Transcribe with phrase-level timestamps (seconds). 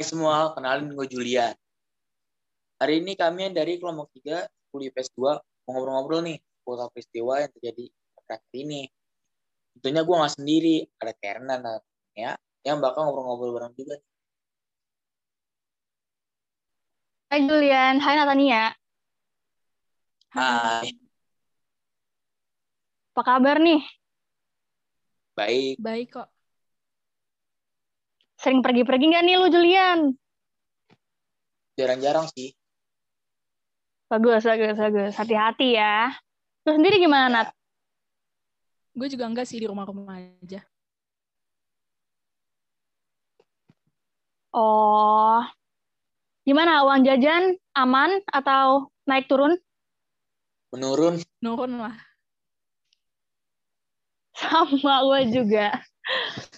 [0.00, 1.52] Hai semua, kenalin gue Julian.
[2.80, 7.36] Hari ini kami yang dari kelompok 3, kuliah IPS 2, mau ngobrol-ngobrol nih, soal peristiwa
[7.36, 7.84] yang terjadi
[8.16, 8.88] pada ini.
[9.76, 11.54] Tentunya gue nggak sendiri, ada Kerna
[12.16, 12.32] ya,
[12.64, 14.00] yang bakal ngobrol-ngobrol bareng juga.
[17.28, 18.72] Hai Julian, hai Natania.
[20.32, 20.96] Hai.
[23.12, 23.84] Apa kabar nih?
[25.36, 25.76] Baik.
[25.76, 26.39] Baik kok.
[28.40, 29.98] Sering pergi-pergi nggak nih lu, Julian?
[31.76, 32.56] Jarang-jarang sih.
[34.08, 35.12] Bagus, bagus, bagus.
[35.14, 36.08] Hati-hati ya.
[36.64, 37.48] Lu sendiri gimana, Nat?
[38.96, 40.64] Gue juga enggak sih di rumah-rumah aja.
[44.50, 45.46] Oh,
[46.42, 49.54] gimana uang jajan aman atau naik turun?
[50.74, 51.22] Menurun.
[51.38, 51.94] Nurun lah.
[54.34, 55.78] Sama gue juga.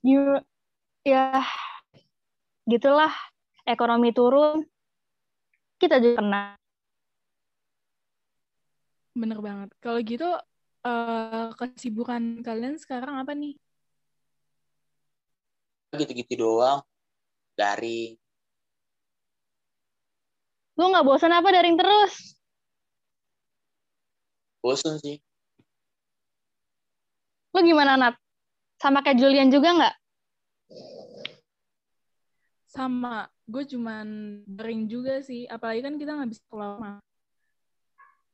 [0.00, 0.40] You,
[1.04, 1.44] ya,
[2.68, 3.12] gitulah.
[3.64, 4.60] Ekonomi turun,
[5.80, 6.44] kita juga kena.
[9.16, 9.72] Bener banget.
[9.80, 10.28] Kalau gitu,
[10.84, 13.56] uh, kesibukan kalian sekarang apa nih?
[15.96, 16.84] Gitu-gitu doang.
[17.56, 18.20] Daring.
[20.76, 22.36] Lu nggak bosan apa daring terus?
[24.60, 25.24] Bosan sih.
[27.56, 28.14] Lu gimana, Nat?
[28.76, 29.94] Sama kayak Julian juga nggak?
[32.74, 33.30] Sama.
[33.46, 34.06] Gue cuman
[34.50, 35.46] daring juga sih.
[35.46, 36.98] Apalagi kan kita nggak bisa keluar rumah.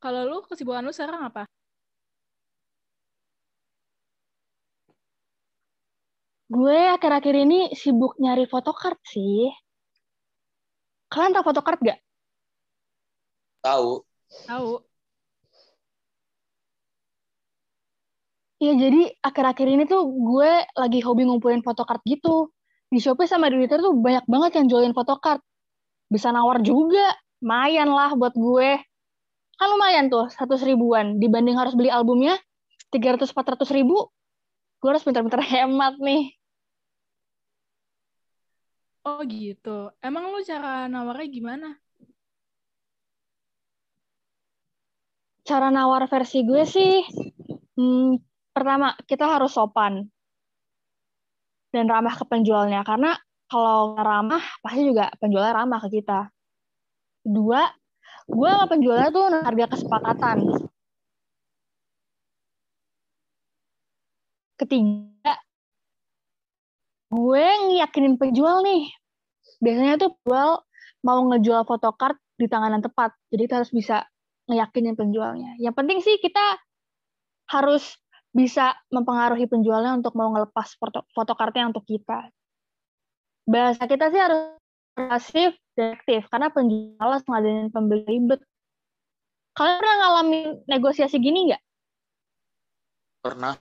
[0.01, 1.45] Kalau lu, kesibukan lu sekarang apa?
[6.49, 9.45] Gue akhir-akhir ini sibuk nyari photocard sih.
[11.13, 12.01] Kalian tahu photocard gak?
[13.61, 14.01] Tahu.
[14.49, 14.71] Tahu.
[18.61, 22.49] Iya, jadi akhir-akhir ini tuh gue lagi hobi ngumpulin photocard gitu.
[22.91, 25.39] Di Shopee sama di Twitter tuh banyak banget yang jualin photocard.
[26.11, 27.15] Bisa nawar juga.
[27.39, 28.83] Lumayan lah buat gue.
[29.55, 31.15] Kan lumayan tuh, 100 ribuan.
[31.15, 32.35] Dibanding harus beli albumnya,
[32.91, 34.11] 300-400 ribu.
[34.83, 36.35] Gue harus pintar-pintar hemat nih.
[39.07, 39.89] Oh gitu.
[40.03, 41.67] Emang lu cara nawarnya gimana?
[45.47, 47.01] Cara nawar versi gue sih,
[47.79, 48.19] hmm,
[48.53, 50.05] pertama kita harus sopan
[51.71, 52.83] dan ramah ke penjualnya.
[52.83, 53.15] Karena
[53.47, 56.27] kalau ramah, pasti juga penjualnya ramah ke kita.
[57.23, 57.61] Kedua,
[58.27, 60.37] gue sama penjualnya tuh harga kesepakatan.
[64.55, 65.33] Ketiga,
[67.11, 68.87] gue ngiyakinin penjual nih.
[69.59, 70.63] Biasanya tuh penjual
[71.01, 73.13] mau ngejual photocard di tangan yang tepat.
[73.33, 74.05] Jadi kita harus bisa
[74.49, 75.57] ngeyakinin penjualnya.
[75.57, 76.61] Yang penting sih kita
[77.51, 78.00] harus
[78.31, 82.31] bisa mempengaruhi penjualnya untuk mau ngelepas foto photocardnya untuk kita.
[83.43, 84.55] Bahasa kita sih harus
[84.95, 88.39] pasif dan aktif karena penjual malas ngadain pembeli ribet.
[89.51, 91.63] Kalian pernah ngalamin negosiasi gini nggak?
[93.21, 93.55] Pernah.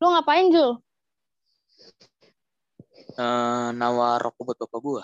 [0.00, 0.78] Lu ngapain, Jul?
[3.18, 5.02] Uh, nawar rokok buat bapak gua.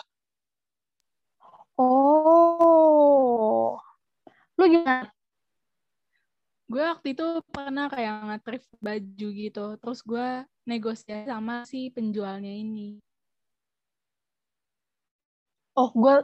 [1.77, 3.77] Oh.
[4.57, 5.16] Lu gimana?
[6.67, 8.39] Gue waktu itu pernah kayak nge
[8.83, 9.67] baju gitu.
[9.79, 10.29] Terus gue
[10.67, 12.99] negosiasi sama si penjualnya ini.
[15.79, 16.15] Oh, gue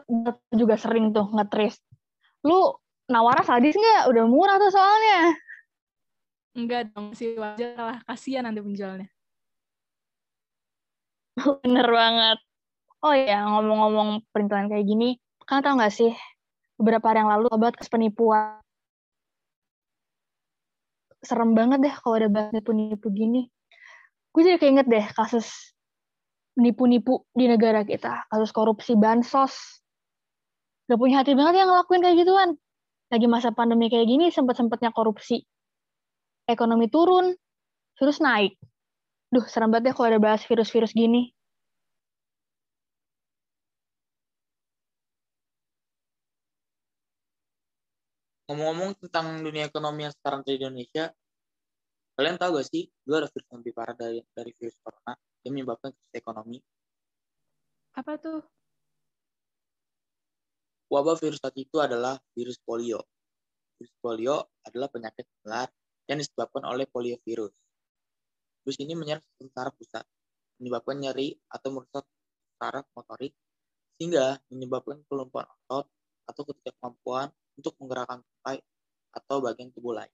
[0.51, 1.79] juga sering tuh nge
[2.43, 2.75] Lu
[3.07, 4.11] nawarnya sadis nggak?
[4.11, 5.39] Udah murah tuh soalnya.
[6.53, 7.99] Enggak dong, sih wajar lah.
[8.05, 9.09] Kasihan nanti penjualnya.
[11.65, 12.39] Bener banget.
[13.03, 16.15] Oh ya, ngomong-ngomong perintilan kayak gini, kan tau gak sih,
[16.79, 18.62] beberapa hari yang lalu obat kes penipuan.
[21.23, 23.47] Serem banget deh kalau ada bahas nipu-nipu gini.
[24.35, 25.75] Gue jadi keinget deh kasus
[26.59, 28.27] nipu-nipu di negara kita.
[28.27, 29.55] Kasus korupsi bansos.
[30.91, 32.51] Gak punya hati banget yang ngelakuin kayak gituan.
[33.09, 35.45] Lagi masa pandemi kayak gini, sempet-sempetnya korupsi
[36.49, 37.35] ekonomi turun,
[37.99, 38.59] virus naik.
[39.33, 41.33] Duh, serem banget deh kalau ada bahas virus-virus gini.
[48.53, 51.09] Ngomong-ngomong tentang dunia ekonomi yang sekarang di Indonesia,
[52.21, 55.57] kalian tahu gak sih, gue ada virus yang lebih parah dari, dari virus corona yang
[55.57, 56.61] menyebabkan krisis ekonomi?
[57.97, 58.45] Apa tuh?
[60.93, 63.01] Wabah virus saat itu adalah virus polio.
[63.81, 65.73] Virus polio adalah penyakit menular
[66.13, 67.57] yang disebabkan oleh poliovirus.
[68.69, 70.05] Virus ini menyerang sistem saraf pusat,
[70.61, 72.05] menyebabkan nyeri atau merusak
[72.61, 73.33] saraf motorik,
[73.97, 75.89] sehingga menyebabkan kelumpuhan otot
[76.29, 78.59] atau ketidakmampuan untuk menggerakkan tupai
[79.13, 80.13] atau bagian tubuh lain.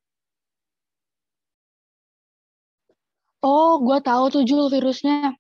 [3.79, 5.39] Oh, gue tahu tuh Jul virusnya.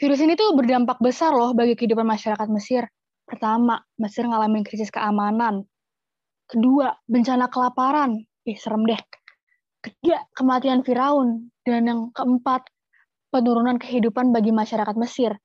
[0.00, 2.88] Virus ini tuh berdampak besar loh bagi kehidupan masyarakat Mesir.
[3.28, 5.68] Pertama, Mesir ngalamin krisis keamanan.
[6.48, 8.24] Kedua, bencana kelaparan.
[8.48, 8.96] Ih, serem deh.
[9.84, 11.52] Ketiga, kematian Firaun.
[11.60, 12.64] Dan yang keempat,
[13.28, 15.36] penurunan kehidupan bagi masyarakat Mesir.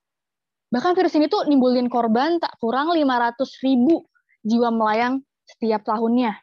[0.71, 3.35] Bahkan virus ini tuh nimbulin korban tak kurang 500
[3.67, 4.07] ribu
[4.47, 6.39] jiwa melayang setiap tahunnya.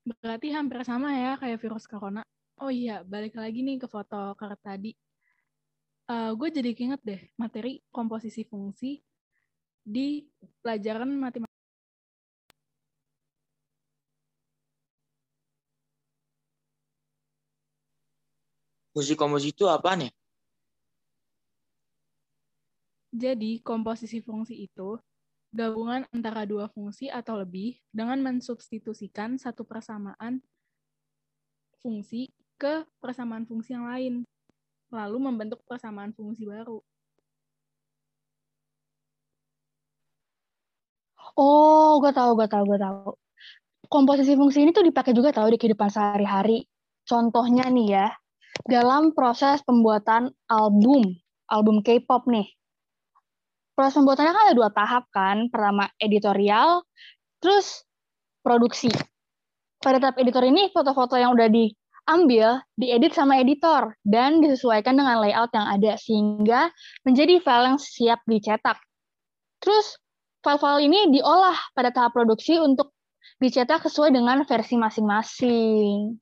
[0.00, 2.24] Berarti hampir sama ya kayak virus corona.
[2.60, 4.92] Oh iya, balik lagi nih ke foto karet tadi.
[6.10, 8.98] Uh, gue jadi keinget deh materi komposisi fungsi
[9.84, 10.26] di
[10.60, 11.48] pelajaran matematika.
[18.90, 20.10] Fungsi komposisi itu apa nih?
[23.10, 24.98] Jadi, komposisi fungsi itu
[25.50, 30.38] gabungan antara dua fungsi atau lebih dengan mensubstitusikan satu persamaan
[31.82, 32.30] fungsi
[32.60, 34.14] ke persamaan fungsi yang lain,
[34.92, 36.78] lalu membentuk persamaan fungsi baru.
[41.40, 43.16] Oh, gue tahu, gue tahu, gue tahu.
[43.88, 46.68] Komposisi fungsi ini tuh dipakai juga tahu di kehidupan sehari-hari.
[47.08, 48.08] Contohnya nih ya,
[48.68, 51.16] dalam proses pembuatan album,
[51.48, 52.59] album K-pop nih.
[53.80, 55.48] Proses pembuatannya kan ada dua tahap kan.
[55.48, 56.84] Pertama editorial,
[57.40, 57.80] terus
[58.44, 58.92] produksi.
[59.80, 61.72] Pada tahap editor ini, foto-foto yang udah di
[62.04, 66.68] ambil, diedit sama editor, dan disesuaikan dengan layout yang ada, sehingga
[67.08, 68.76] menjadi file yang siap dicetak.
[69.64, 69.96] Terus,
[70.44, 72.92] file-file ini diolah pada tahap produksi untuk
[73.40, 76.20] dicetak sesuai dengan versi masing-masing.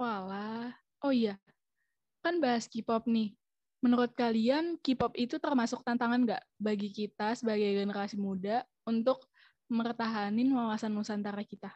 [0.00, 0.72] Walah,
[1.04, 1.36] oh iya,
[2.24, 3.36] kan bahas K-pop nih.
[3.84, 9.28] Menurut kalian, K-pop itu termasuk tantangan nggak bagi kita sebagai generasi muda untuk
[9.68, 11.68] mertahanin wawasan Nusantara kita?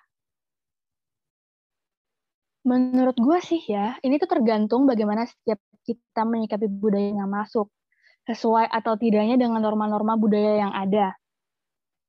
[2.65, 7.69] Menurut gue sih ya, ini tuh tergantung bagaimana setiap kita menyikapi budaya yang masuk,
[8.29, 11.17] sesuai atau tidaknya dengan norma-norma budaya yang ada.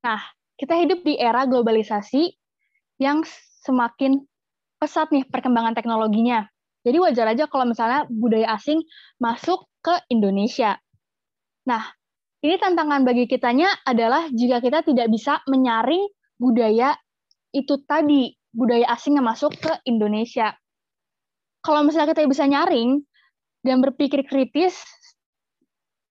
[0.04, 0.20] Nah,
[0.60, 2.28] kita hidup di era globalisasi
[3.00, 3.24] yang
[3.64, 4.20] semakin
[4.76, 6.44] pesat nih perkembangan teknologinya.
[6.80, 8.80] Jadi wajar aja kalau misalnya budaya asing
[9.20, 10.80] masuk ke Indonesia.
[11.68, 11.84] Nah,
[12.40, 16.08] ini tantangan bagi kitanya adalah jika kita tidak bisa menyaring
[16.40, 16.96] budaya
[17.52, 20.56] itu tadi, budaya asing yang masuk ke Indonesia.
[21.60, 23.04] Kalau misalnya kita bisa nyaring
[23.60, 24.80] dan berpikir kritis,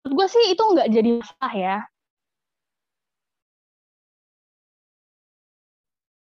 [0.06, 1.78] menurut gue sih itu nggak jadi masalah ya.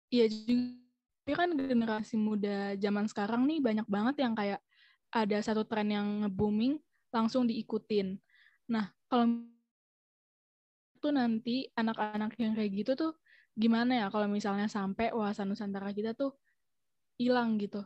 [0.08, 0.87] Iya juga
[1.34, 4.60] kan generasi muda zaman sekarang nih banyak banget yang kayak
[5.12, 6.76] ada satu tren yang booming
[7.08, 8.20] langsung diikutin.
[8.68, 9.48] Nah, kalau
[10.98, 13.12] tuh nanti anak-anak yang kayak gitu tuh
[13.54, 16.34] gimana ya kalau misalnya sampai wawasan Nusantara kita tuh
[17.18, 17.82] hilang gitu?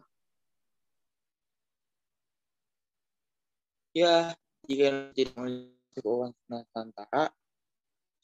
[3.92, 4.32] Ya,
[4.64, 7.24] jika tidak memiliki wawasan Nusantara,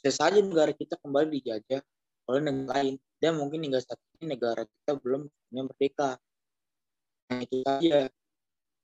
[0.00, 1.84] bisa saja negara kita kembali dijajah
[2.28, 2.96] oleh negara lain.
[3.18, 6.18] Dan mungkin hingga saat ini negara kita belum merdeka.
[7.28, 8.08] Nah, itu saja.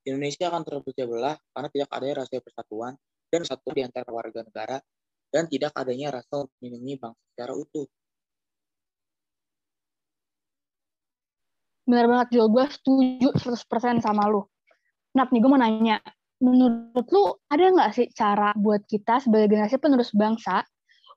[0.05, 2.93] Indonesia akan terpecah belah karena tidak ada rasa persatuan
[3.33, 4.77] dan satu di antara warga negara
[5.33, 7.89] dan tidak adanya rasa melindungi bangsa secara utuh.
[11.89, 12.47] Benar banget, Jul.
[12.53, 14.45] Gue setuju 100% sama lu.
[15.17, 15.97] Nap, nih gue mau nanya.
[16.41, 20.65] Menurut lu, ada nggak sih cara buat kita sebagai generasi penerus bangsa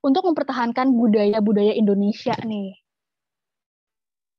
[0.00, 2.87] untuk mempertahankan budaya-budaya Indonesia nih?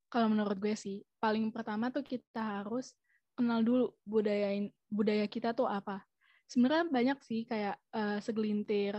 [0.09, 2.97] Kalau menurut gue sih, paling pertama tuh kita harus
[3.37, 4.51] kenal dulu budaya
[4.89, 6.01] budaya kita tuh apa.
[6.49, 8.97] Sebenarnya banyak sih kayak uh, segelintir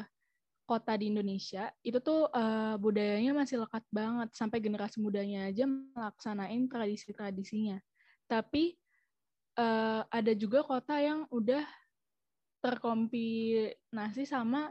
[0.71, 6.71] kota di Indonesia itu tuh uh, budayanya masih lekat banget sampai generasi mudanya aja melaksanain
[6.71, 7.83] tradisi-tradisinya.
[8.31, 8.79] Tapi
[9.59, 11.67] uh, ada juga kota yang udah
[12.63, 14.71] terkombinasi sama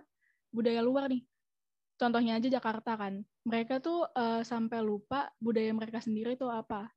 [0.56, 1.28] budaya luar nih.
[2.00, 3.20] Contohnya aja Jakarta kan.
[3.50, 6.94] Mereka tuh uh, sampai lupa budaya mereka sendiri itu apa.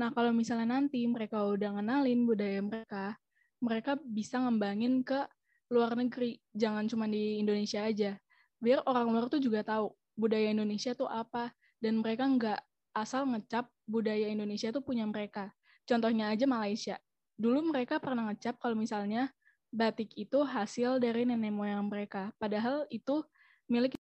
[0.00, 3.20] Nah, kalau misalnya nanti mereka udah ngenalin budaya mereka,
[3.60, 5.20] mereka bisa ngembangin ke
[5.68, 8.16] luar negeri, jangan cuma di Indonesia aja
[8.62, 11.50] biar orang luar tuh juga tahu budaya Indonesia tuh apa
[11.82, 12.60] dan mereka nggak
[12.94, 15.50] asal ngecap budaya Indonesia tuh punya mereka.
[15.82, 16.96] Contohnya aja Malaysia.
[17.34, 19.34] Dulu mereka pernah ngecap kalau misalnya
[19.74, 22.30] batik itu hasil dari nenek moyang mereka.
[22.38, 23.26] Padahal itu
[23.66, 23.98] milik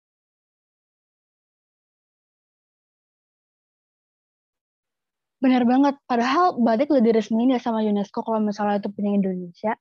[5.39, 5.95] Benar banget.
[6.03, 9.73] Padahal batik udah diresmiin ya sama UNESCO kalau misalnya itu punya Indonesia.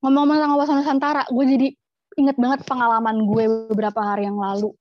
[0.00, 1.68] Ngomong-ngomong tentang wawasan Nusantara, gue jadi
[2.16, 4.72] inget banget pengalaman gue beberapa hari yang lalu.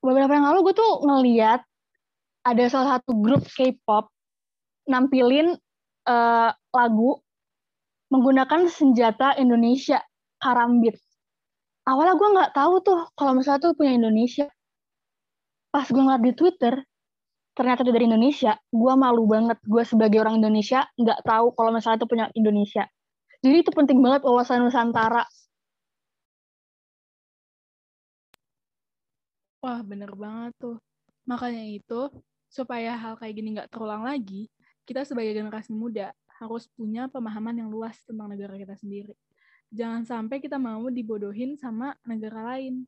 [0.00, 1.60] Beberapa hari yang lalu gue tuh ngeliat
[2.48, 4.08] ada salah satu grup K-pop
[4.88, 5.52] nampilin
[6.08, 7.20] uh, lagu
[8.08, 10.00] menggunakan senjata Indonesia
[10.40, 10.96] karambit.
[11.84, 14.48] Awalnya gue nggak tahu tuh kalau misalnya tuh punya Indonesia.
[15.68, 16.74] Pas gue ngeliat di Twitter,
[17.58, 18.54] ternyata itu dari Indonesia.
[18.70, 19.58] Gue malu banget.
[19.66, 22.86] Gue sebagai orang Indonesia nggak tahu kalau misalnya itu punya Indonesia.
[23.42, 25.26] Jadi itu penting banget wawasan Nusantara.
[29.58, 30.78] Wah, bener banget tuh.
[31.26, 32.00] Makanya itu,
[32.46, 34.46] supaya hal kayak gini nggak terulang lagi,
[34.86, 39.18] kita sebagai generasi muda harus punya pemahaman yang luas tentang negara kita sendiri.
[39.68, 42.86] Jangan sampai kita mau dibodohin sama negara lain.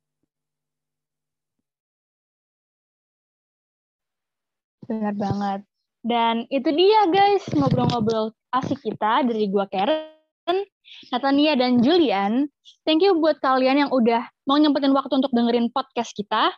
[4.91, 5.61] Benar banget.
[6.03, 10.67] Dan itu dia guys, ngobrol-ngobrol asik kita dari gua Karen,
[11.15, 12.51] Natania, dan Julian.
[12.83, 16.51] Thank you buat kalian yang udah mau nyempetin waktu untuk dengerin podcast kita.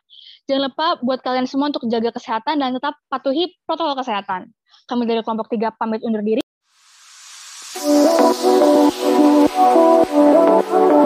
[0.49, 4.49] Jangan lupa buat kalian semua untuk jaga kesehatan dan tetap patuhi protokol kesehatan.
[4.89, 6.41] Kami dari kelompok 3 pamit undur diri.